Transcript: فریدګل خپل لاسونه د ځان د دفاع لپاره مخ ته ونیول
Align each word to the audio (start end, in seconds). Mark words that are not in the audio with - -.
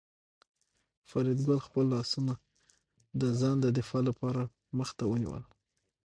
فریدګل 1.09 1.59
خپل 1.67 1.85
لاسونه 1.93 2.33
د 3.21 3.23
ځان 3.39 3.55
د 3.61 3.65
دفاع 3.77 4.01
لپاره 4.09 4.41
مخ 4.77 4.89
ته 4.97 5.03
ونیول 5.11 5.43